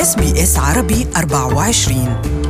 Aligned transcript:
إس 0.00 0.16
بي 0.16 0.42
إس 0.42 0.58
عربي 0.58 1.06
24 1.16 2.40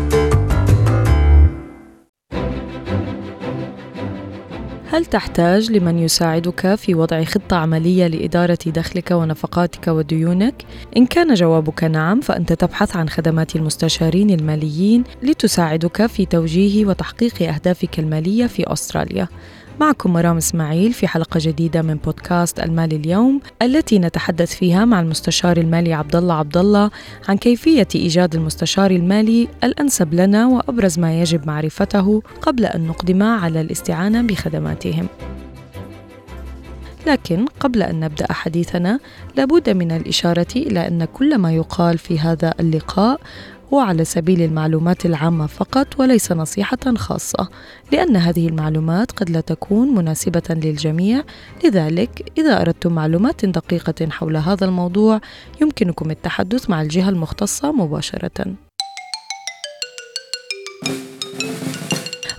هل 4.93 5.07
تحتاج 5.07 5.73
لمن 5.73 5.99
يساعدك 5.99 6.75
في 6.75 6.95
وضع 6.95 7.25
خطة 7.25 7.57
عملية 7.57 8.07
لإدارة 8.07 8.59
دخلك 8.67 9.11
ونفقاتك 9.11 9.89
وديونك؟ 9.89 10.55
إن 10.97 11.07
كان 11.07 11.35
جوابك 11.35 11.85
نعم 11.85 12.21
فأنت 12.21 12.53
تبحث 12.53 12.97
عن 12.97 13.09
خدمات 13.09 13.57
المستشارين 13.57 14.31
الماليين 14.31 15.05
لتساعدك 15.23 16.07
في 16.07 16.27
توجيه 16.27 16.87
وتحقيق 16.87 17.43
أهدافك 17.43 17.99
المالية 17.99 18.47
في 18.47 18.73
أستراليا. 18.73 19.29
معكم 19.81 20.13
مرام 20.13 20.37
إسماعيل 20.37 20.93
في 20.93 21.09
حلقة 21.09 21.41
جديدة 21.43 21.83
من 21.83 21.95
بودكاست 21.95 22.61
المال 22.61 22.93
اليوم 22.93 23.41
التي 23.63 23.99
نتحدث 23.99 24.55
فيها 24.55 24.85
مع 24.85 25.01
المستشار 25.01 25.57
المالي 25.57 25.93
عبد 25.93 26.17
الله 26.17 26.35
عبد 26.35 26.57
الله 26.57 26.91
عن 27.29 27.37
كيفية 27.37 27.89
إيجاد 27.95 28.35
المستشار 28.35 28.91
المالي 28.91 29.49
الأنسب 29.65 30.15
لنا 30.15 30.47
وأبرز 30.47 30.99
ما 30.99 31.21
يجب 31.21 31.47
معرفته 31.47 32.23
قبل 32.43 32.65
أن 32.65 32.87
نقدم 32.87 33.23
على 33.23 33.61
الاستعانة 33.61 34.23
بخدماتهم. 34.23 35.07
لكن 37.07 37.45
قبل 37.61 37.83
أن 37.83 38.01
نبدأ 38.01 38.33
حديثنا 38.33 39.01
لابد 39.37 39.71
من 39.71 39.93
الإشارة 39.93 40.47
إلى 40.57 40.89
أن 40.89 41.05
كل 41.05 41.39
ما 41.39 41.53
يقال 41.53 41.99
في 41.99 42.19
هذا 42.19 42.55
اللقاء 42.61 43.21
هو 43.73 43.79
على 43.79 44.05
سبيل 44.05 44.43
المعلومات 44.43 45.07
العامة 45.07 45.47
فقط 45.47 46.01
وليس 46.01 46.33
نصيحة 46.33 46.95
خاصة، 46.97 47.49
لأن 47.93 48.17
هذه 48.17 48.49
المعلومات 48.49 49.13
قد 49.13 49.31
لا 49.31 49.41
تكون 49.41 49.95
مناسبة 49.95 50.43
للجميع، 50.51 51.23
لذلك 51.65 52.33
إذا 52.39 52.61
أردتم 52.61 52.93
معلومات 52.93 53.45
دقيقة 53.45 54.11
حول 54.11 54.37
هذا 54.37 54.65
الموضوع 54.65 55.21
يمكنكم 55.63 56.11
التحدث 56.11 56.71
مع 56.71 56.83
الجهة 56.83 57.09
المختصة 57.09 57.73
مباشرة. 57.73 58.55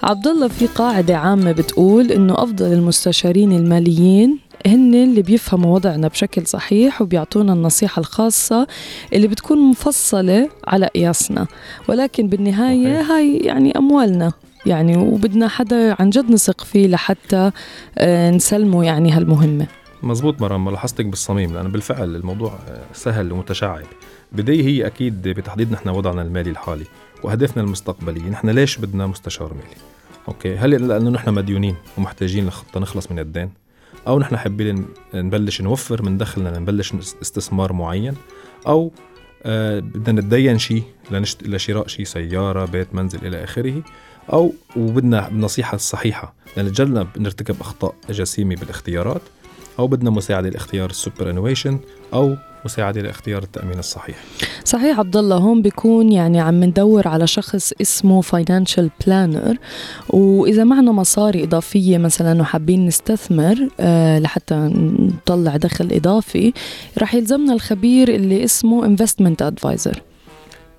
عبد 0.04 0.28
الله 0.28 0.48
في 0.48 0.68
قاعدة 0.68 1.18
عامة 1.18 1.52
بتقول 1.52 2.12
إنه 2.12 2.34
أفضل 2.34 2.74
المستشارين 2.74 3.52
الماليين 3.52 4.40
هن 4.68 4.94
اللي 4.94 5.22
بيفهموا 5.22 5.76
وضعنا 5.76 6.08
بشكل 6.08 6.48
صحيح 6.48 7.02
وبيعطونا 7.02 7.54
النصيحة 7.54 8.00
الخاصة 8.00 8.68
اللي 9.14 9.28
بتكون 9.28 9.58
مفصلة 9.70 10.50
على 10.68 10.86
قياسنا. 10.86 11.48
ولكن 11.88 12.28
بالنهاية 12.28 13.02
هاي 13.02 13.38
يعني 13.38 13.78
أموالنا. 13.78 14.32
يعني 14.66 14.98
وبدنا 14.98 15.48
حدا 15.48 15.96
عن 16.00 16.10
جد 16.10 16.32
نثق 16.32 16.64
فيه 16.64 16.88
لحتى 16.88 17.52
آه، 17.98 18.32
نسلمه 18.32 18.86
يعني 18.86 19.12
هالمهمة. 19.12 19.68
مزبوط 20.04 20.42
مرام 20.42 20.70
لاحظتك 20.70 21.06
بالصميم 21.06 21.54
لأنه 21.54 21.70
بالفعل 21.70 22.16
الموضوع 22.16 22.60
سهل 22.94 23.32
ومتشعب. 23.32 23.84
بداية 24.32 24.64
هي 24.64 24.88
أكيد 24.88 25.28
بتحديد 25.28 25.72
نحن 25.72 25.90
وضعنا 25.90 26.22
المالي 26.22 26.50
الحالي 26.50 26.86
وأهدافنا 27.24 27.64
المستقبلية. 27.64 28.30
نحن 28.30 28.50
ليش 28.50 28.78
بدنا 28.78 29.08
مستشار 29.08 29.54
مالي؟ 29.54 29.76
أوكي 30.28 30.56
هل 30.56 30.88
لأنه 30.88 31.10
نحن 31.10 31.34
مديونين 31.34 31.76
ومحتاجين 31.98 32.48
لخطة 32.48 32.80
نخلص 32.80 33.12
من 33.12 33.20
الدين؟ 33.20 33.61
أو 34.08 34.20
نحن 34.20 34.38
حابين 34.38 34.86
نبلش 35.14 35.62
نوفر 35.62 36.02
من 36.02 36.18
دخلنا 36.18 36.50
لنبلش 36.50 36.94
استثمار 37.22 37.74
معين 37.74 38.16
أو 38.68 38.92
آه 39.44 39.80
بدنا 39.80 40.22
نتدين 40.22 40.58
شيء 40.58 40.84
لشراء 41.46 41.88
شيء 41.88 42.06
سيارة 42.06 42.66
بيت 42.66 42.96
منزل 42.96 43.28
إلى 43.28 43.44
آخره 43.44 43.84
أو 44.34 44.54
وبدنا 44.76 45.28
النصيحه 45.28 45.76
الصحيحه 45.76 46.34
لنتجنب 46.58 47.08
نرتكب 47.18 47.56
أخطاء 47.62 47.96
جسيمة 48.10 48.56
بالاختيارات 48.56 49.22
أو 49.80 49.88
بدنا 49.88 50.10
مساعدة 50.10 50.50
لاختيار 50.50 50.90
ال 50.90 51.30
superannuation 51.30 51.80
أو 52.14 52.36
مساعدة 52.66 53.02
لاختيار 53.02 53.44
التأمين 53.44 53.80
الصحيح. 53.80 54.16
صحيح 54.66 55.00
عبد 55.00 55.18
الله 55.18 55.38
هون 55.38 55.62
بيكون 55.62 56.12
يعني 56.12 56.40
عم 56.40 56.64
ندور 56.64 57.08
على 57.08 57.28
شخص 57.28 57.74
اسمه 57.82 58.22
financial 58.22 58.90
planner 59.06 59.58
وإذا 60.10 60.64
معنا 60.64 60.92
مصاري 60.92 61.44
إضافية 61.44 61.98
مثلا 61.98 62.42
وحابين 62.42 62.86
نستثمر 62.86 63.68
آه 63.80 64.20
لحتى 64.20 64.56
نطلع 64.56 65.58
دخل 65.58 65.90
إضافي 65.92 66.54
رح 66.98 67.14
يلزمنا 67.14 67.54
الخبير 67.54 68.10
اللي 68.10 68.44
اسمه 68.44 68.86
investment 68.86 69.42
adviser 69.42 70.02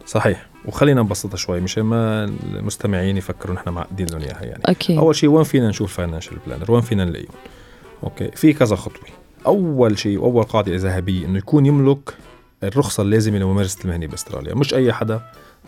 صحيح. 0.06 0.46
وخلينا 0.66 1.02
نبسطها 1.02 1.36
شوي 1.36 1.60
مشان 1.60 1.82
ما 1.82 2.24
المستمعين 2.54 3.16
يفكروا 3.16 3.54
نحن 3.54 3.70
معقدين 3.70 4.06
لهم 4.06 4.20
إياها 4.20 4.44
يعني. 4.44 4.62
أكيد. 4.64 4.98
أول 4.98 5.16
شيء 5.16 5.30
وين 5.30 5.44
فينا 5.44 5.68
نشوف 5.68 5.92
financial 5.92 6.36
planner 6.46 6.72
وين 6.72 6.80
فينا 6.80 7.04
نلاقيهم؟ 7.04 7.34
أوكي 8.04 8.30
في 8.34 8.52
كذا 8.52 8.76
خطوة. 8.76 9.21
أول 9.46 9.98
شيء 9.98 10.18
وأول 10.18 10.44
قاعدة 10.44 10.76
ذهبيه 10.76 11.26
إنه 11.26 11.38
يكون 11.38 11.66
يملك 11.66 12.14
الرخصة 12.62 13.02
اللازمة 13.02 13.38
لممارسة 13.38 13.78
المهنة 13.84 14.06
بأستراليا. 14.06 14.54
مش 14.54 14.74
أي 14.74 14.92
حدا 14.92 15.20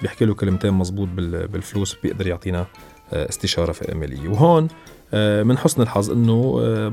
بيحكي 0.02 0.24
له 0.24 0.34
كلمتين 0.34 0.74
مزبوط 0.74 1.08
بالفلوس 1.08 1.96
بيقدر 2.02 2.26
يعطينا 2.26 2.66
آه، 3.12 3.28
استشارة 3.28 3.74
ماليه 3.94 4.28
وهون 4.28 4.68
آه، 5.14 5.42
من 5.42 5.58
حسن 5.58 5.82
الحظ 5.82 6.10
إنه 6.10 6.58
آه، 6.62 6.90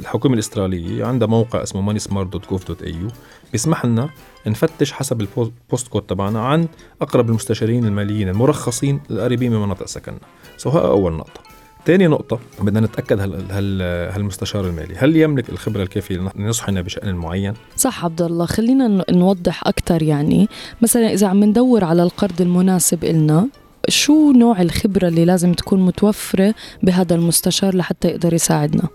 الحكومة 0.00 0.34
الإسترالية 0.34 1.04
عندها 1.04 1.28
موقع 1.28 1.62
اسمه 1.62 1.98
moneysmart.gov.au 1.98 3.12
بيسمح 3.52 3.84
لنا 3.84 4.10
نفتش 4.46 4.92
حسب 4.92 5.20
ال 5.20 5.88
postcode 5.88 6.02
تبعنا 6.02 6.40
عن 6.40 6.68
أقرب 7.02 7.28
المستشارين 7.28 7.84
الماليين 7.84 8.28
المرخصين 8.28 9.00
القريبين 9.10 9.52
من 9.52 9.58
مناطق 9.58 9.86
سكننا. 9.86 10.18
سو 10.56 10.70
أول 10.70 11.12
نقطة. 11.12 11.40
تاني 11.84 12.06
نقطة 12.06 12.40
بدنا 12.60 12.80
نتأكد 12.80 13.20
هل 13.20 13.44
هل 13.50 13.82
هالمستشار 13.82 14.66
المالي 14.66 14.94
هل 14.96 15.16
يملك 15.16 15.50
الخبرة 15.50 15.82
الكافية 15.82 16.30
لنصحنا 16.36 16.80
بشأن 16.80 17.14
معين؟ 17.14 17.54
صح 17.76 18.04
عبد 18.04 18.22
الله 18.22 18.46
خلينا 18.46 19.04
نوضح 19.10 19.66
أكثر 19.66 20.02
يعني 20.02 20.48
مثلا 20.82 21.12
إذا 21.12 21.26
عم 21.26 21.44
ندور 21.44 21.84
على 21.84 22.02
القرض 22.02 22.40
المناسب 22.40 23.04
إلنا 23.04 23.48
شو 23.88 24.32
نوع 24.32 24.60
الخبرة 24.60 25.08
اللي 25.08 25.24
لازم 25.24 25.52
تكون 25.52 25.80
متوفرة 25.80 26.54
بهذا 26.82 27.14
المستشار 27.14 27.76
لحتى 27.76 28.08
يقدر 28.08 28.34
يساعدنا؟ 28.34 28.88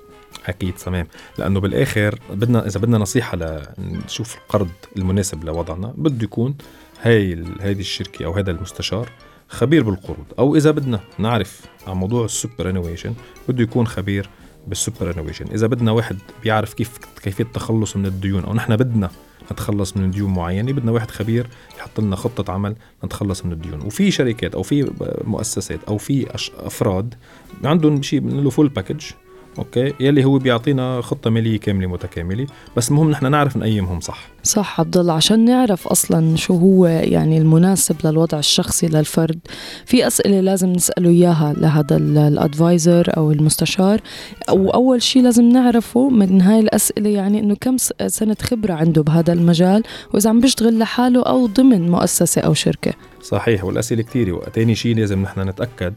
أكيد 0.46 0.74
تمام 0.74 1.08
لأنه 1.38 1.60
بالآخر 1.60 2.20
بدنا 2.30 2.68
إذا 2.68 2.80
بدنا 2.80 2.98
نصيحة 2.98 3.38
لنشوف 3.78 4.36
القرض 4.36 4.70
المناسب 4.98 5.44
لوضعنا 5.44 5.94
بده 5.98 6.24
يكون 6.24 6.56
هاي 7.02 7.44
هذه 7.62 7.80
الشركة 7.80 8.26
أو 8.26 8.32
هذا 8.32 8.52
المستشار 8.52 9.10
خبير 9.50 9.84
بالقروض 9.84 10.26
أو 10.40 10.56
إذا 10.56 10.72
بدنا 10.72 11.00
نعرف 11.18 11.62
عن 11.88 11.98
موضوع 11.98 12.26
ال 12.26 12.70
superannuation 12.70 13.14
بده 13.50 13.64
يكون 13.64 13.88
خبير 13.88 14.30
بال 14.68 15.14
superannuation. 15.14 15.46
إذا 15.46 15.68
بدنا 15.68 15.92
واحد 15.92 16.18
بيعرف 16.44 16.74
كيف 16.74 16.98
كيفية 17.24 17.44
التخلص 17.44 17.98
من 17.98 18.06
الديون 18.06 18.44
أو 18.44 18.54
نحن 18.54 18.76
بدنا 18.76 19.10
نتخلص 19.52 19.98
من 19.98 20.12
ديون 20.12 20.34
معينة 20.34 20.72
بدنا 20.72 20.92
واحد 20.92 21.12
خبير 21.12 21.48
يحط 21.78 22.00
لنا 22.00 22.16
خطة 22.16 22.54
عمل 22.54 22.76
نتخلص 23.06 23.46
من 23.46 23.52
الديون. 23.52 23.82
وفي 23.82 24.12
شركات 24.12 24.56
أو 24.56 24.64
في 24.64 24.92
مؤسسات 25.24 25.84
أو 25.84 25.98
في 25.98 26.28
أفراد 26.58 27.16
عندهم 27.64 28.02
شيء 28.02 28.20
بنقول 28.20 28.44
له 28.44 28.50
full 28.50 28.70
package 28.70 29.02
okay؟ 29.58 29.94
يلي 30.00 30.26
هو 30.26 30.38
بيعطينا 30.38 31.02
خطة 31.02 31.30
مالية 31.30 31.60
كاملة 31.60 31.88
متكاملة. 31.88 32.48
بس 32.78 32.90
المهم 32.90 33.12
نحن 33.12 33.32
نعرف 33.32 33.58
نقيمهم 33.58 34.00
صح. 34.00 34.28
صح 34.44 34.80
عبد 34.80 34.98
الله 34.98 35.14
عشان 35.14 35.46
نعرف 35.46 35.88
أصلا 35.88 36.36
شو 36.36 36.56
هو 36.56 36.86
يعني 36.86 37.38
المناسب 37.38 37.96
للوضع 38.04 38.40
الشخصي 38.40 38.88
للفرد. 38.88 39.40
في 39.86 40.08
أسئلة 40.08 40.40
لازم 40.40 40.70
نسأله 40.70 41.10
إياها 41.10 41.54
لهذا 41.58 41.98
الأدفايزر 41.98 43.18
أو 43.18 43.32
المستشار. 43.32 44.02
وأول 44.50 45.02
شيء 45.02 45.24
لازم 45.24 45.50
نعرفه 45.50 46.10
من 46.10 46.42
هاي 46.42 46.60
الأسئلة 46.60 47.10
يعني 47.10 47.40
إنه 47.40 47.56
كم 47.62 47.78
سنة 48.08 48.38
خبرة 48.42 48.74
عنده 48.74 49.02
بهذا 49.02 49.34
المجال 49.34 49.84
وإذا 50.14 50.30
عم 50.30 50.40
بيشتغل 50.40 50.80
لحاله 50.80 51.24
أو 51.24 51.46
ضمن 51.46 51.92
مؤسسة 51.92 52.42
أو 52.42 52.54
شركة. 52.54 52.94
صحيح 53.22 53.64
والأسئلة 53.64 54.04
كثيره 54.04 54.32
وثاني 54.32 54.76
شيء 54.76 54.96
لازم 54.96 55.22
نحن 55.22 55.50
نتأكد 55.50 55.94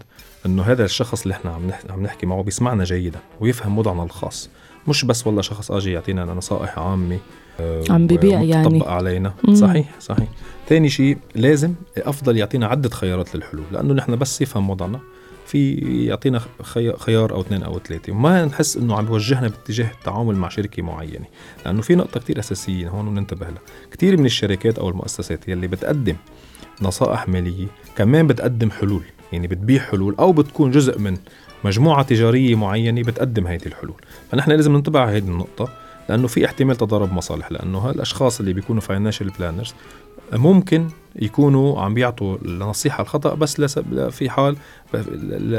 إنه 0.47 0.63
هذا 0.63 0.85
الشخص 0.85 1.23
اللي 1.23 1.35
إحنا 1.35 1.51
عم 1.51 1.71
عم 1.91 2.03
نحكي 2.03 2.27
معه 2.27 2.43
بيسمعنا 2.43 2.85
جيدا. 2.85 3.19
ويفهم 3.43 3.79
وضعنا 3.79 4.03
الخاص. 4.03 4.51
مش 4.89 5.05
بس 5.05 5.27
والله 5.27 5.43
شخص 5.43 5.71
آجي 5.71 5.93
يعطينا 5.93 6.25
نصائح 6.25 6.79
عامة 6.79 7.19
آه، 7.61 7.85
عم 7.91 8.07
ببيع 8.07 8.43
يعني. 8.43 8.83
علينا. 8.87 9.35
مم. 9.45 9.55
صحيح 9.55 10.01
صحيح. 10.01 10.29
ثاني 10.69 10.89
شيء 10.89 11.19
لازم 11.35 11.75
أفضل 11.99 12.37
يعطينا 12.37 12.67
عدة 12.67 12.91
خيارات 12.91 13.35
للحلول 13.35 13.65
لأنه 13.73 13.95
نحن 13.95 14.17
بس 14.17 14.43
يفهم 14.43 14.71
وضعنا. 14.71 15.01
في 15.47 15.75
يعطينا 16.07 16.41
خيار 16.99 17.33
أو 17.33 17.41
اثنين 17.41 17.63
أو 17.63 17.79
ثلاثة. 17.79 18.13
وما 18.13 18.45
نحس 18.45 18.77
إنه 18.77 18.97
عم 18.97 19.07
يوجهنا 19.07 19.49
باتجاه 19.49 19.91
التعامل 19.91 20.37
مع 20.37 20.49
شركة 20.49 20.83
معينة 20.83 21.27
لأنه 21.67 21.83
في 21.83 21.95
نقطة 21.95 22.21
كثير 22.21 22.39
أساسية 22.39 22.89
هون 22.89 23.09
وننتبه 23.09 23.47
لها. 23.47 23.61
كثير 23.93 24.17
من 24.17 24.27
الشركات 24.27 24.79
أو 24.79 24.89
المؤسسات 24.89 25.49
يلي 25.49 25.67
بتقدم 25.67 26.17
نصائح 26.83 27.29
مالية 27.29 27.67
كمان 27.97 28.27
بتقدم 28.27 28.71
حلول. 28.71 29.03
يعني 29.33 29.47
بتبيع 29.47 29.83
حلول 29.83 30.15
أو 30.19 30.33
بتكون 30.33 30.71
جزء 30.71 30.99
من 30.99 31.17
مجموعة 31.65 32.03
تجارية 32.03 32.55
معينة 32.55 33.03
بتقدم 33.03 33.47
هذه 33.47 33.67
الحلول. 33.67 34.01
فنحن 34.33 34.51
لازم 34.51 34.73
ننتبه 34.77 35.01
على 35.01 35.17
هذه 35.17 35.29
النقطة 35.29 35.69
لأنه 36.09 36.27
في 36.27 36.45
احتمال 36.45 36.77
تضارب 36.77 37.13
مصالح 37.13 37.53
لأنه 37.53 37.79
هالأشخاص 37.79 38.41
اللي 38.41 38.53
بيكونوا 38.53 38.83
financial 38.83 39.31
planners 39.31 39.75
ممكن 40.33 40.89
يكونوا 41.17 41.81
عم 41.81 41.95
بيعطوا 41.95 42.37
النصيحة 42.45 43.03
الخطأ 43.03 43.35
بس 43.35 43.61
في 44.11 44.31
حال 44.31 44.57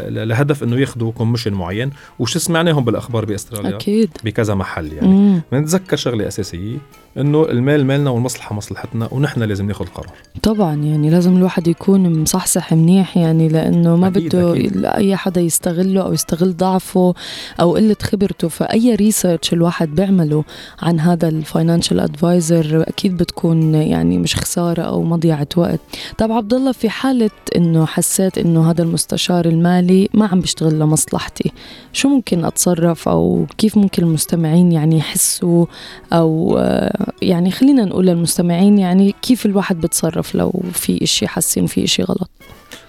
لهدف 0.09 0.63
إنه 0.63 0.79
ياخذوا 0.79 1.11
commission 1.11 1.53
معين. 1.53 1.89
وإيش 2.19 2.37
سمعناهم 2.37 2.85
بالأخبار 2.85 3.25
بأستراليا؟ 3.25 3.75
أكيد. 3.75 4.09
بكذا 4.23 4.53
محل 4.53 4.93
يعني. 4.93 5.41
بنتذكر 5.51 5.97
شغلة 5.97 6.27
أساسية 6.27 6.77
إنه 7.17 7.43
المال 7.43 7.85
مالنا 7.85 8.09
والمصلحة 8.09 8.55
مصلحتنا 8.55 9.07
ونحن 9.11 9.43
لازم 9.43 9.67
ناخذ 9.67 9.85
قرار. 9.85 10.13
طبعا 10.43 10.75
يعني 10.75 11.09
لازم 11.09 11.37
الواحد 11.37 11.67
يكون 11.67 12.21
مصحصح 12.21 12.73
منيح 12.73 13.17
يعني 13.17 13.47
لأنه 13.47 13.95
ما 13.95 14.07
أكيد 14.07 14.27
بده 14.27 14.51
أكيد. 14.51 14.85
أي 14.85 15.15
حدا 15.15 15.41
يستغله 15.41 16.01
أو 16.01 16.13
يستغل 16.13 16.57
ضعفه 16.57 17.13
أو 17.59 17.75
قلة 17.75 17.95
خبرته. 18.01 18.47
فأي 18.47 18.95
research 18.95 19.53
الواحد 19.53 19.95
بيعمله 19.95 20.43
عن 20.81 20.99
هذا 20.99 21.27
ال 21.27 21.35
financial 21.35 21.99
adviser 21.99 22.83
أكيد 22.87 23.17
بتكون 23.17 23.75
يعني 23.75 24.17
مش 24.17 24.35
خسارة 24.35 24.81
أو 24.81 25.03
مضيعة. 25.03 25.42
وقت. 25.57 25.79
طب 26.17 26.31
عبد 26.31 26.53
الله 26.53 26.71
في 26.71 26.89
حالة 26.89 27.29
إنه 27.55 27.85
حسيت 27.85 28.37
إنه 28.37 28.71
هذا 28.71 28.83
المستشار 28.83 29.45
المالي 29.45 30.09
ما 30.13 30.25
عم 30.25 30.41
بيشتغل 30.41 30.79
لمصلحتي 30.79 31.51
شو 31.93 32.09
ممكن 32.09 32.45
أتصرف؟ 32.45 33.09
أو 33.09 33.45
كيف 33.57 33.77
ممكن 33.77 34.03
المستمعين 34.03 34.71
يعني 34.71 34.97
يحسوا؟ 34.97 35.65
أو 36.13 36.57
آه، 36.59 37.11
يعني 37.21 37.51
خلينا 37.51 37.85
نقول 37.85 38.05
للمستمعين 38.07 38.79
يعني 38.79 39.15
كيف 39.21 39.45
الواحد 39.45 39.81
بتصرف 39.81 40.35
لو 40.35 40.63
في 40.73 41.03
إشي 41.03 41.27
حاسين 41.27 41.67
في 41.67 41.83
إشي 41.83 42.03
غلط؟ 42.03 42.29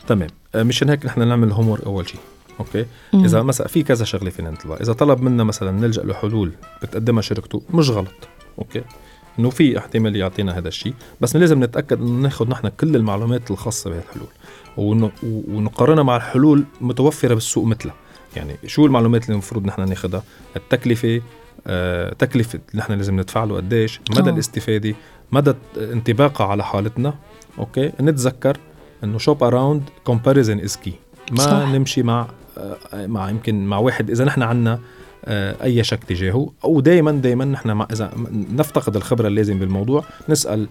تمام. 0.07 0.29
آه، 0.55 0.63
مشان 0.63 0.89
هيك 0.89 1.07
نحن 1.07 1.29
نعمل 1.29 1.53
homework 1.53 1.81
أول 1.87 2.09
شيء 2.09 2.21
okay؟ 2.61 2.87
مم. 3.13 3.25
إذا 3.25 3.43
مثلا 3.43 3.69
في 3.69 3.83
كذا 3.83 4.05
شغلة 4.05 4.31
فينا 4.31 4.51
نطلع 4.51 4.77
إذا 4.81 4.93
طلب 4.93 5.23
منا 5.23 5.45
مثلا 5.45 5.71
نلجأ 5.71 6.03
لحلول 6.03 6.53
بتقدمها 6.83 7.23
شركته 7.23 7.63
مش 7.75 7.91
غلط. 7.91 8.09
okay؟ 8.59 8.83
إنه 9.39 9.51
في 9.51 9.79
احتمال 9.79 10.17
يعطينا 10.17 10.59
هذا 10.59 10.69
الشيء. 10.69 10.95
بس 11.21 11.37
لازم 11.37 11.65
نتأكد 11.65 12.01
إنه 12.01 12.21
ناخذ 12.23 12.49
نحن 12.49 12.69
كل 12.69 12.97
المعلومات 12.97 13.51
الخاصة 13.51 13.91
بهالحلول 13.91 14.27
ون- 14.77 15.11
ونقارنها 15.49 16.03
مع 16.03 16.17
الحلول 16.17 16.65
متوفرة 16.81 17.35
بالسوق 17.35 17.65
مثلها. 17.65 17.95
يعني 18.37 18.57
شو 18.67 18.87
المعلومات 18.87 19.23
اللي 19.25 19.33
المفروض 19.33 19.67
نحن 19.67 19.89
ناخذها 19.89 20.23
التكلفة 20.57 21.21
آه، 21.67 22.13
تكلفة 22.13 22.61
اللي 22.71 22.81
نحن 22.83 22.93
لازم 22.93 23.21
ندفع 23.21 23.45
له 23.45 23.57
قديش 23.57 24.01
مدى 24.11 24.31
آه. 24.31 24.33
الاستفادة 24.33 24.95
مدى 25.33 25.53
انطباقها 25.77 26.47
على 26.47 26.65
حالتنا. 26.65 27.15
okay؟ 27.59 27.93
نتذكر 28.01 28.57
إنه 29.05 29.19
shop 29.19 29.45
around 29.45 29.83
comparison 30.05 30.61
is 30.61 30.77
key 30.77 30.93
ما 31.31 31.37
صح. 31.39 31.53
نمشي 31.69 32.03
مع 32.03 32.27
آه، 32.59 33.07
مع 33.07 33.31
يمكن 33.31 33.67
مع 33.67 33.79
واحد. 33.79 34.11
إذا 34.11 34.25
نحن 34.25 34.43
عنا 34.43 34.73
آه، 34.73 34.79
أي 35.27 35.85
شك 35.85 36.05
تجاهه. 36.05 36.53
أو 36.65 36.81
دائما 36.81 37.13
دائما 37.13 37.45
نحن 37.45 37.71
إذا 37.93 38.11
نفتقد 38.55 38.97
الخبرة 38.97 39.29
اللازم 39.29 39.59
بالموضوع. 39.59 40.05
نسأل 40.29 40.69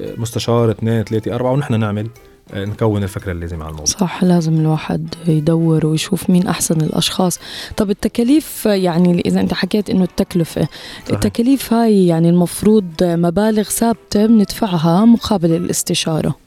آه، 0.00 0.14
مستشار 0.16 0.70
اثنين 0.70 1.02
ثلاثة 1.02 1.34
أربعة 1.34 1.52
ونحن 1.52 1.80
نعمل 1.80 2.08
آه، 2.54 2.64
نكون 2.64 3.02
الفكرة 3.02 3.32
اللازمة 3.32 3.64
على 3.64 3.70
الموضوع. 3.70 3.94
صح 3.94 4.24
لازم 4.24 4.60
الواحد 4.60 5.14
يدور 5.28 5.86
ويشوف 5.86 6.30
مين 6.30 6.46
أحسن 6.46 6.80
الأشخاص. 6.80 7.38
طب 7.76 7.90
التكاليف 7.90 8.66
يعني 8.66 9.22
إذا 9.26 9.40
أنت 9.40 9.54
حكيت 9.54 9.90
إنه 9.90 10.04
التكلفة 10.04 10.68
صحيح. 11.04 11.10
التكاليف 11.10 11.72
هاي 11.72 12.06
يعني 12.06 12.28
المفروض 12.28 12.84
مبالغ 13.02 13.62
ثابتة 13.62 14.26
بندفعها 14.26 15.04
مقابل 15.04 15.52
الاستشارة. 15.52 16.43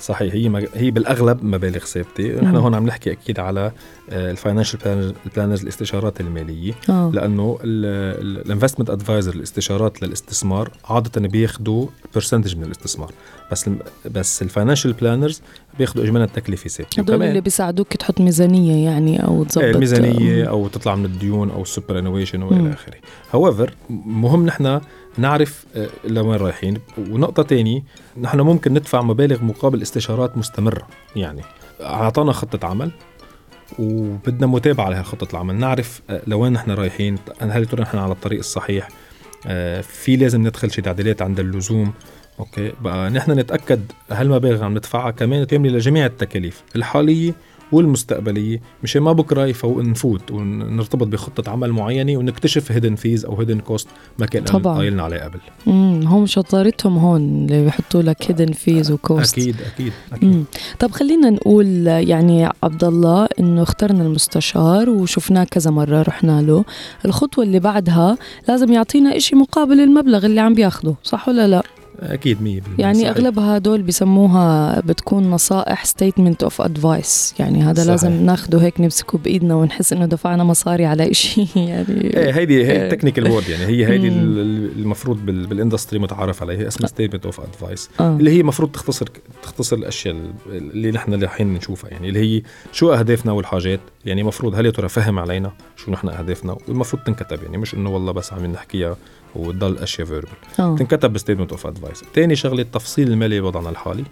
صحيح 0.00 0.34
هي 0.34 0.48
مج... 0.48 0.66
هي 0.74 0.90
بالأغلب 0.90 1.44
مبالغ 1.44 1.78
ثابتة. 1.78 2.40
نحن. 2.40 2.56
هون 2.56 2.74
عم 2.74 2.86
نحكي 2.86 3.12
أكيد 3.12 3.40
على 3.40 3.72
ال 4.12 4.22
financial 4.22 5.14
planners 5.36 5.62
الاستشارات 5.62 6.20
المالية. 6.20 6.72
آه. 6.90 7.10
لأنه 7.14 7.58
ال 7.62 7.74
investment 7.74 8.90
adviser 8.90 9.34
الاستشارات 9.34 10.02
للاستثمار 10.02 10.70
عادة 10.84 11.28
بياخذوا 11.28 11.86
percentage 12.14 12.56
من 12.56 12.64
الاستثمار. 12.64 13.12
بس 13.52 13.68
الم- 13.68 13.78
بس 14.10 14.42
ال 14.42 14.47
financial 14.47 14.92
planners 14.92 15.42
بياخذوا 15.78 16.04
اجمالا 16.04 16.24
التكلفة 16.24 16.68
ثابتة. 16.68 17.00
هدول 17.00 17.22
اللي 17.22 17.40
بيساعدوك 17.40 17.96
تحط 17.96 18.20
ميزانية 18.20 18.84
يعني 18.84 19.24
أو 19.24 19.44
تظبط 19.44 19.64
إيه، 19.64 19.70
الميزانيه 19.70 20.44
أو 20.44 20.68
تطلع 20.68 20.94
من 20.94 21.04
الديون 21.04 21.50
أو 21.50 21.62
ال 21.62 21.98
superannuation. 21.98 22.42
والى 22.42 22.72
آخره. 22.72 22.94
however 23.32 23.74
مهم 24.06 24.46
نحن 24.46 24.80
نعرف 25.18 25.64
آه، 25.76 25.88
لوين 26.04 26.36
رايحين. 26.40 26.78
ونقطة 26.98 27.42
تانية 27.42 27.82
نحن 28.20 28.40
ممكن 28.40 28.72
ندفع 28.74 29.02
مبالغ 29.02 29.44
مقابل 29.44 29.82
استشارات 29.82 30.36
مستمرة 30.36 30.86
يعني 31.16 31.42
أعطانا 31.80 32.32
خطة 32.32 32.68
عمل 32.68 32.90
وبدنا 33.78 34.46
متابعة 34.46 34.90
لهي 34.90 35.02
خطة 35.02 35.32
العمل. 35.32 35.54
نعرف 35.54 36.00
آه، 36.10 36.22
لوين 36.26 36.52
نحن 36.52 36.70
رايحين 36.70 37.18
هل 37.40 37.66
ترى 37.66 37.82
نحن 37.82 37.98
على 37.98 38.12
الطريق 38.12 38.38
الصحيح 38.38 38.88
آه، 39.46 39.80
في 39.80 40.16
لازم 40.16 40.46
ندخل 40.46 40.70
شي 40.70 40.82
تعديلات 40.82 41.22
عند 41.22 41.40
اللزوم. 41.40 41.92
okay؟ 42.40 42.72
بقى 42.80 43.10
نحن 43.10 43.30
نتأكد 43.30 43.92
هالمبالغ 44.10 44.64
عم 44.64 44.72
ندفعها 44.74 45.10
كمان 45.10 45.44
كامله 45.44 45.72
لجميع 45.72 46.06
التكاليف 46.06 46.62
الحالية 46.76 47.32
والمستقبلية 47.72 48.60
مشان 48.82 49.02
ما 49.02 49.12
بكره 49.12 49.46
يفوق 49.46 49.78
نفوت 49.78 50.30
ونرتبط 50.30 51.06
بخطة 51.06 51.50
عمل 51.50 51.72
معينة 51.72 52.16
ونكتشف 52.16 52.72
hidden 52.72 52.94
fees 52.94 53.24
أو 53.24 53.36
hidden 53.38 53.60
cost 53.60 53.88
ما 54.18 54.26
كان. 54.26 54.44
قايلنا 54.44 55.02
عليه 55.02 55.18
قبل. 55.20 55.38
امم 55.68 56.06
هم 56.06 56.26
شطارتهم 56.26 56.98
هون 56.98 57.20
اللي 57.20 57.64
بيحطوا 57.64 58.02
لك 58.02 58.30
hidden 58.30 58.52
fees 58.52 58.90
و 58.90 59.00
cost 59.00 59.38
أكيد 59.38 59.56
أكيد 59.74 59.92
أكيد. 60.12 60.28
مم. 60.28 60.44
طب 60.78 60.90
خلينا 60.90 61.30
نقول 61.30 61.86
يعني 61.86 62.48
عبد 62.62 62.84
الله 62.84 63.28
إنه 63.40 63.62
اخترنا 63.62 64.02
المستشار 64.02 64.90
وشفناه 64.90 65.44
كذا 65.44 65.70
مرة 65.70 66.02
رحنا 66.02 66.42
له. 66.42 66.64
الخطوة 67.04 67.44
اللي 67.44 67.60
بعدها 67.60 68.18
لازم 68.48 68.72
يعطينا 68.72 69.16
إشي 69.16 69.36
مقابل 69.36 69.80
المبلغ 69.80 70.26
اللي 70.26 70.40
عم 70.40 70.54
بياخده 70.54 70.94
صح 71.02 71.28
ولا 71.28 71.46
لا؟ 71.48 71.62
أكيد 72.00 72.62
100% 72.76 72.80
يعني 72.80 72.98
صحيح. 72.98 73.08
أغلبها 73.16 73.56
هدول 73.56 73.82
بيسموها 73.82 74.80
بتكون 74.80 75.30
نصائح 75.30 75.84
statement 75.84 76.42
of 76.42 76.60
advice 76.60 77.34
يعني 77.38 77.62
هذا 77.62 77.74
صحيح. 77.74 77.86
لازم 77.90 78.12
ناخده 78.12 78.58
هيك 78.62 78.80
نمسكه 78.80 79.18
بإيدنا 79.18 79.54
ونحس 79.54 79.92
إنه 79.92 80.06
دفعنا 80.06 80.44
مصاري 80.44 80.86
على 80.86 81.10
إشي. 81.10 81.46
يعني 81.56 81.86
إيه 82.16 82.30
هيدي. 82.36 82.66
هي 82.66 82.84
ال 82.84 82.89
technical 82.89 83.30
word 83.30 83.48
يعني. 83.48 83.64
هي 83.64 83.86
هيدي 83.86 84.08
المفروض 84.08 85.26
بال- 85.26 85.46
بال 85.46 85.56
industry 85.56 85.98
متعارف 85.98 86.42
عليها. 86.42 86.68
اسمها 86.68 86.88
statement 86.88 87.24
of 87.26 87.40
advice. 87.40 87.90
اللي 88.00 88.30
هي 88.30 88.40
المفروض 88.40 88.70
تختصر 88.72 89.06
تختصر 89.42 89.76
الأشياء 89.76 90.14
ال- 90.14 90.30
اللي 90.52 90.90
نحن 90.90 91.14
الحين 91.14 91.54
نشوفها. 91.54 91.90
يعني 91.90 92.08
اللي 92.08 92.20
هي 92.38 92.42
شو 92.72 92.92
أهدافنا 92.92 93.32
والحاجات. 93.32 93.80
يعني 94.04 94.20
المفروض 94.20 94.54
هل 94.54 94.66
يا 94.66 94.70
ترى 94.70 94.88
فهم 94.88 95.18
علينا 95.18 95.52
شو 95.76 95.90
نحن 95.90 96.08
أهدافنا؟ 96.08 96.56
والمفروض 96.68 97.02
تنكتب. 97.02 97.42
يعني 97.42 97.58
مش 97.58 97.74
إنه 97.74 97.90
والله 97.90 98.12
بس 98.12 98.32
عم 98.32 98.46
نحكيها 98.46 98.96
وتضل 99.36 99.78
أشياء 99.78 100.06
verbal 100.06 100.28
آه. 100.60 100.76
تنكتب 100.76 101.12
ب 101.12 101.16
statement 101.16 101.50
of 101.50 101.66
advice 101.66 102.04
ثاني 102.14 102.36
شغلة 102.36 102.62
التفصيل 102.62 103.12
المالي 103.12 103.40
بوضعنا 103.40 103.70
الحالي. 103.70 104.04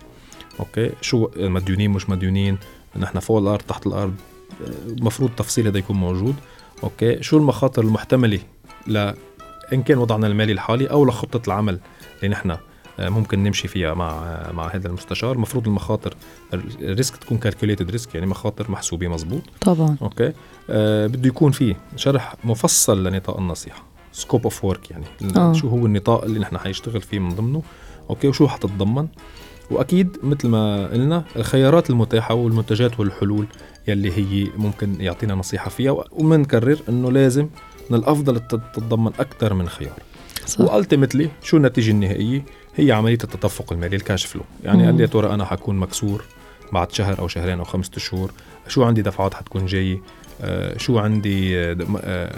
okay؟ 0.60 0.90
شو 1.00 1.28
مديونين 1.36 1.90
مش 1.90 2.10
مديونين 2.10 2.58
نحن 2.96 3.18
فوق 3.18 3.38
الأرض 3.38 3.62
تحت 3.62 3.86
الأرض. 3.86 4.14
المفروض 4.86 5.30
تفصيل 5.30 5.66
هذا 5.66 5.78
يكون 5.78 5.96
موجود. 5.96 6.34
okay؟ 6.82 7.22
شو 7.22 7.36
المخاطر 7.36 7.82
المحتملة 7.82 8.40
ل 8.86 9.12
إن 9.72 9.82
كان 9.82 9.98
وضعنا 9.98 10.26
المالي 10.26 10.52
الحالي 10.52 10.86
أو 10.86 11.04
لخطة 11.04 11.46
العمل 11.46 11.78
اللي 12.16 12.28
نحن 12.28 12.56
آه، 12.98 13.08
ممكن 13.08 13.42
نمشي 13.42 13.68
فيها 13.68 13.94
مع 13.94 14.10
آه، 14.10 14.52
مع 14.52 14.66
هذا 14.74 14.88
المستشار. 14.88 15.32
المفروض 15.32 15.68
المخاطر 15.68 16.14
ال 16.54 16.67
risk 16.67 17.16
تكون 17.16 17.38
calculated 17.38 17.90
risk 17.90 18.14
يعني 18.14 18.26
مخاطر 18.26 18.70
محسوبة 18.70 19.08
مزبوط 19.08 19.42
طبعا. 19.60 19.96
okay؟ 20.02 20.32
آه 20.70 21.06
بده 21.06 21.28
يكون 21.28 21.52
فيه 21.52 21.76
شرح 21.96 22.34
مفصل 22.44 23.06
لنطاق 23.06 23.38
النصيحة. 23.38 23.85
scope 24.16 24.42
of 24.44 24.64
work 24.64 24.90
يعني. 24.90 25.04
آه. 25.36 25.50
آه. 25.50 25.52
شو 25.52 25.68
هو 25.68 25.86
النطاق 25.86 26.24
اللي 26.24 26.38
نحن 26.40 26.58
حنشتغل 26.58 27.00
فيه 27.00 27.18
من 27.18 27.28
ضمنه 27.28 27.62
okay 28.10 28.28
وشو 28.28 28.48
حتتضمن. 28.48 29.08
وأكيد 29.70 30.16
مثل 30.22 30.48
ما 30.48 30.86
قلنا 30.86 31.24
الخيارات 31.36 31.90
المتاحة 31.90 32.34
والمنتجات 32.34 33.00
والحلول 33.00 33.46
يلي 33.88 34.12
هي 34.12 34.48
ممكن 34.56 35.00
يعطينا 35.00 35.34
نصيحة 35.34 35.70
فيها. 35.70 36.04
ومنكرر 36.12 36.78
إنه 36.88 37.12
لازم 37.12 37.48
من 37.90 37.98
الأفضل 37.98 38.40
تت- 38.40 38.60
تتضمن 38.74 39.12
أكثر 39.20 39.54
من 39.54 39.68
خيار. 39.68 39.98
و 40.58 40.65
ultimately 40.65 41.30
شو 41.42 41.56
النتيجة 41.56 41.90
النهائية؟ 41.90 42.44
هي 42.76 42.92
عملية 42.92 43.18
التدفق 43.24 43.72
المالي 43.72 43.96
ال 43.96 44.02
cash 44.02 44.26
flow. 44.26 44.42
يعني. 44.64 44.86
قال 44.86 44.94
لي 44.96 45.02
يا 45.02 45.06
ترى 45.08 45.34
أنا 45.34 45.44
حكون 45.44 45.76
مكسور 45.76 46.24
بعد 46.72 46.92
شهر 46.92 47.18
أو 47.18 47.28
شهرين 47.28 47.58
أو 47.58 47.64
خمسة 47.64 47.92
شهور 47.98 48.30
شو 48.68 48.84
عندي 48.84 49.02
دفعات 49.02 49.34
حتكون 49.34 49.66
جاية؟ 49.66 50.00
شو 50.76 50.98
عندي 50.98 51.58
آه، 51.58 51.76
آه، 52.00 52.32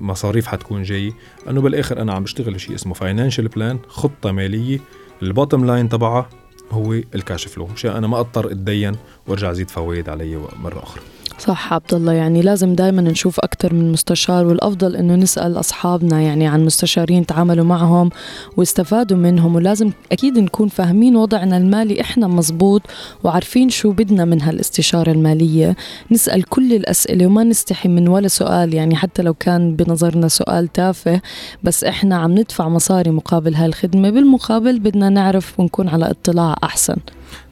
مصاريف 0.00 0.46
حتكون 0.46 0.82
جاية. 0.82 1.12
أنه 1.50 1.60
بالآخر 1.60 2.02
أنا 2.02 2.12
عم 2.12 2.22
بشتغل 2.22 2.54
بشيء 2.54 2.74
اسمه 2.74 2.94
financial 2.94 3.48
plan 3.48 3.78
خطة 3.88 4.32
مالية. 4.32 4.78
ال 5.22 5.27
bottom 5.27 5.54
line 5.54 5.88
تبعها 5.88 6.28
هو 6.70 6.92
ال 6.92 7.03
cash 7.03 7.46
flow 7.46 7.66
مشان 7.66 7.90
أنا 7.90 8.06
ما 8.06 8.20
أضطر 8.20 8.50
أتدين 8.50 8.96
وأرجع 9.26 9.50
أزيد 9.50 9.70
فوائد 9.70 10.08
علي 10.08 10.36
مرة 10.62 10.82
أخرى. 10.82 11.02
صح 11.38 11.72
عبد 11.72 11.94
الله 11.94 12.12
يعني 12.12 12.42
لازم 12.42 12.74
دائما 12.74 13.02
نشوف 13.02 13.40
أكثر 13.40 13.74
من 13.74 13.92
مستشار 13.92 14.46
والأفضل 14.46 14.96
إنه 14.96 15.14
نسأل 15.14 15.58
أصحابنا 15.60 16.20
يعني 16.20 16.46
عن 16.46 16.64
مستشارين 16.64 17.26
تعاملوا 17.26 17.64
معهم 17.64 18.10
واستفادوا 18.56 19.16
منهم 19.16 19.54
ولازم 19.56 19.90
أكيد 20.12 20.38
نكون 20.38 20.68
فاهمين 20.68 21.16
وضعنا 21.16 21.56
المالي 21.56 22.00
إحنا 22.00 22.26
مزبوط 22.26 22.82
وعارفين 23.24 23.68
شو 23.70 23.92
بدنا 23.92 24.24
من 24.24 24.42
هالاستشارة 24.42 25.10
المالية. 25.12 25.76
نسأل 26.10 26.42
كل 26.42 26.72
الأسئلة 26.72 27.26
وما 27.26 27.44
نستحي 27.44 27.88
من 27.88 28.08
ولا 28.08 28.28
سؤال 28.28 28.74
يعني 28.74 28.96
حتى 28.96 29.22
لو 29.22 29.34
كان 29.34 29.76
بنظرنا 29.76 30.28
سؤال 30.28 30.72
تافه 30.72 31.20
بس 31.62 31.84
إحنا 31.84 32.16
عم 32.16 32.32
ندفع 32.32 32.68
مصاري 32.68 33.10
مقابل 33.10 33.54
هالخدمة. 33.54 34.10
بالمقابل 34.10 34.78
بدنا 34.78 35.08
نعرف 35.08 35.60
ونكون 35.60 35.88
على 35.88 36.10
اطلاع 36.10 36.56
أحسن. 36.64 36.96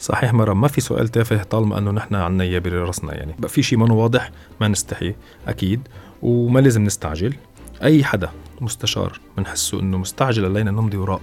صحيح 0.00 0.32
مرة 0.34 0.52
ما 0.52 0.68
في 0.68 0.80
سؤال 0.80 1.08
تافه 1.08 1.42
طالما 1.42 1.78
أنه 1.78 1.90
نحن 1.90 2.14
عنا 2.14 2.44
إياه 2.44 2.58
براسنا 2.58 3.14
يعني. 3.14 3.34
بقى 3.38 3.48
في 3.48 3.62
شيء 3.62 3.78
منه 3.78 3.94
واضح 3.94 4.30
ما 4.60 4.68
نستحي 4.68 5.14
أكيد 5.48 5.88
وما 6.22 6.60
لازم 6.60 6.84
نستعجل. 6.84 7.34
أي 7.82 8.04
حدا 8.04 8.30
مستشار 8.60 9.20
بنحسه 9.36 9.80
إنه 9.80 9.98
مستعجل 9.98 10.44
علينا 10.44 10.70
نمضي 10.70 10.96
وراء 10.96 11.20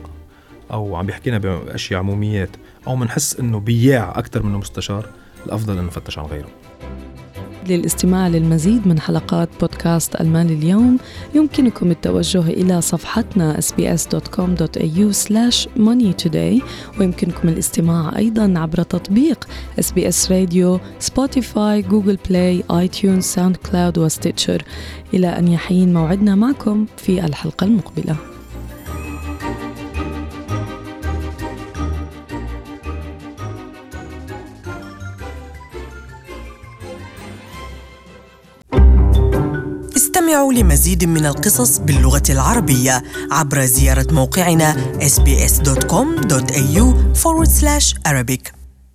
أو 0.71 0.95
عم 0.95 1.05
بيحكينا 1.05 1.37
بأشياء 1.37 1.99
عموميات 1.99 2.49
أو 2.87 2.95
بنحس 2.95 3.39
إنه 3.39 3.59
بياع 3.59 4.13
أكثر 4.19 4.43
منه 4.43 4.57
مستشار 4.57 5.05
الأفضل 5.45 5.73
إنه 5.73 5.81
نفتش 5.81 6.19
عن 6.19 6.25
غيره. 6.25 6.49
للاستماع 7.71 8.27
للمزيد 8.27 8.87
من 8.87 8.99
حلقات 8.99 9.49
بودكاست 9.59 10.15
المال 10.15 10.51
اليوم. 10.51 10.97
يمكنكم 11.35 11.91
التوجه 11.91 12.39
إلى 12.39 12.81
صفحتنا 12.81 13.59
sbs.com.au 13.59 15.13
money 15.77 16.63
ويمكنكم 16.99 17.49
الاستماع 17.49 18.17
أيضا 18.17 18.53
عبر 18.57 18.83
تطبيق 18.83 19.47
SBS 19.81 20.31
Radio 20.31 20.79
Spotify 20.99 21.81
Google 21.81 22.17
Play 22.29 22.63
iTunes 22.71 23.23
SoundCloud 23.23 23.97
و 23.97 24.04
Stitcher. 24.04 24.63
إلى 25.13 25.27
أن 25.27 25.47
يحين 25.47 25.93
موعدنا 25.93 26.35
معكم 26.35 26.85
في 26.97 27.25
الحلقة 27.25 27.65
المقبلة. 27.65 28.38
استمعوا 40.19 40.53
لمزيد 40.53 41.05
من 41.05 41.25
القصص 41.25 41.77
باللغة 41.77 42.23
العربية 42.29 43.03
عبر 43.31 43.65
زيارة 43.65 44.13
موقعنا 44.13 44.75
sbs.com.au 44.99 46.83
forward 47.23 47.49
slash 47.49 47.93
Arabic. 48.07 48.58